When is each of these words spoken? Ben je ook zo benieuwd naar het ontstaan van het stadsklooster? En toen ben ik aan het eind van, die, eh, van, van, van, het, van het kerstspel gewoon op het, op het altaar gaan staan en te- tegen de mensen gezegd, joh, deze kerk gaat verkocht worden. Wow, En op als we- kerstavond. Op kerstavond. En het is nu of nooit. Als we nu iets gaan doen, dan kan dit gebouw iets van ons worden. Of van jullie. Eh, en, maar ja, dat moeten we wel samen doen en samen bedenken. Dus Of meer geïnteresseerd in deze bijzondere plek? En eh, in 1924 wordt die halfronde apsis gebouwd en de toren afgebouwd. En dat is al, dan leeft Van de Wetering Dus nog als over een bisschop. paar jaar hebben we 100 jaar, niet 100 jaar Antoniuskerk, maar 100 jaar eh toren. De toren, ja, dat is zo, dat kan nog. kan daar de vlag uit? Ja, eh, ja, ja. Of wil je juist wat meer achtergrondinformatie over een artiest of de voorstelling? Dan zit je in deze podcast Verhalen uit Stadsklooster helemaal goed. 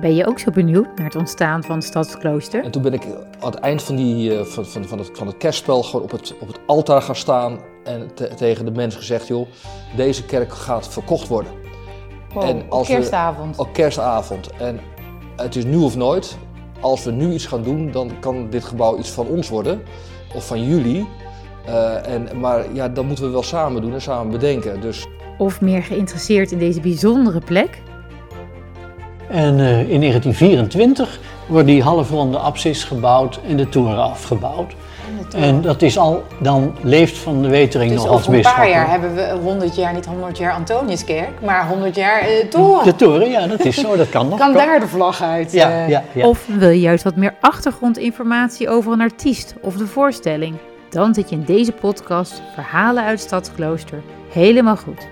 Ben 0.00 0.14
je 0.14 0.26
ook 0.26 0.38
zo 0.38 0.50
benieuwd 0.50 0.86
naar 0.96 1.04
het 1.06 1.16
ontstaan 1.16 1.64
van 1.64 1.74
het 1.76 1.84
stadsklooster? 1.84 2.64
En 2.64 2.70
toen 2.70 2.82
ben 2.82 2.92
ik 2.92 3.04
aan 3.40 3.50
het 3.50 3.60
eind 3.60 3.82
van, 3.82 3.96
die, 3.96 4.38
eh, 4.38 4.44
van, 4.44 4.66
van, 4.66 4.84
van, 4.84 4.98
het, 4.98 5.10
van 5.12 5.26
het 5.26 5.36
kerstspel 5.36 5.82
gewoon 5.82 6.04
op 6.04 6.10
het, 6.10 6.34
op 6.40 6.46
het 6.48 6.58
altaar 6.66 7.02
gaan 7.02 7.16
staan 7.16 7.58
en 7.84 8.14
te- 8.14 8.30
tegen 8.36 8.64
de 8.64 8.70
mensen 8.70 9.00
gezegd, 9.00 9.26
joh, 9.26 9.46
deze 9.96 10.24
kerk 10.24 10.52
gaat 10.52 10.88
verkocht 10.88 11.28
worden. 11.28 11.52
Wow, 12.34 12.42
En 12.42 12.56
op 12.56 12.70
als 12.72 12.88
we- 12.88 12.94
kerstavond. 12.94 13.58
Op 13.58 13.72
kerstavond. 13.72 14.50
En 14.58 14.80
het 15.36 15.56
is 15.56 15.64
nu 15.64 15.76
of 15.76 15.96
nooit. 15.96 16.36
Als 16.80 17.04
we 17.04 17.10
nu 17.10 17.32
iets 17.32 17.46
gaan 17.46 17.62
doen, 17.62 17.90
dan 17.90 18.10
kan 18.20 18.50
dit 18.50 18.64
gebouw 18.64 18.98
iets 18.98 19.10
van 19.10 19.26
ons 19.26 19.48
worden. 19.48 19.82
Of 20.34 20.46
van 20.46 20.64
jullie. 20.68 21.08
Eh, 21.66 22.06
en, 22.14 22.28
maar 22.40 22.64
ja, 22.74 22.88
dat 22.88 23.04
moeten 23.04 23.24
we 23.24 23.30
wel 23.30 23.42
samen 23.42 23.82
doen 23.82 23.92
en 23.92 24.00
samen 24.02 24.32
bedenken. 24.32 24.80
Dus 24.80 25.06
Of 25.38 25.60
meer 25.60 25.82
geïnteresseerd 25.82 26.52
in 26.52 26.58
deze 26.58 26.80
bijzondere 26.80 27.38
plek? 27.40 27.82
En 29.28 29.60
eh, 29.60 29.90
in 29.90 30.00
1924 30.00 31.18
wordt 31.46 31.66
die 31.66 31.82
halfronde 31.82 32.38
apsis 32.38 32.84
gebouwd 32.84 33.40
en 33.48 33.56
de 33.56 33.68
toren 33.68 34.02
afgebouwd. 34.02 34.74
En 35.34 35.60
dat 35.60 35.82
is 35.82 35.98
al, 35.98 36.22
dan 36.40 36.74
leeft 36.80 37.18
Van 37.18 37.42
de 37.42 37.48
Wetering 37.48 37.90
Dus 37.90 38.00
nog 38.00 38.08
als 38.08 38.20
over 38.20 38.32
een 38.32 38.36
bisschop. 38.38 38.56
paar 38.56 38.68
jaar 38.68 38.90
hebben 38.90 39.14
we 39.14 39.38
100 39.42 39.74
jaar, 39.76 39.94
niet 39.94 40.06
100 40.06 40.38
jaar 40.38 40.52
Antoniuskerk, 40.52 41.40
maar 41.44 41.68
100 41.68 41.94
jaar 41.94 42.20
eh 42.20 42.48
toren. 42.48 42.84
De 42.84 42.96
toren, 42.96 43.28
ja, 43.30 43.46
dat 43.46 43.64
is 43.64 43.76
zo, 43.76 43.96
dat 43.96 44.08
kan 44.08 44.28
nog. 44.28 44.38
kan 44.38 44.52
daar 44.52 44.80
de 44.80 44.88
vlag 44.88 45.22
uit? 45.22 45.52
Ja, 45.52 45.70
eh, 45.70 45.88
ja, 45.88 46.02
ja. 46.12 46.26
Of 46.26 46.46
wil 46.58 46.68
je 46.68 46.80
juist 46.80 47.04
wat 47.04 47.16
meer 47.16 47.34
achtergrondinformatie 47.40 48.68
over 48.68 48.92
een 48.92 49.00
artiest 49.00 49.54
of 49.60 49.74
de 49.76 49.86
voorstelling? 49.86 50.54
Dan 50.90 51.14
zit 51.14 51.28
je 51.30 51.36
in 51.36 51.44
deze 51.44 51.72
podcast 51.72 52.42
Verhalen 52.54 53.04
uit 53.04 53.20
Stadsklooster 53.20 54.02
helemaal 54.32 54.76
goed. 54.76 55.06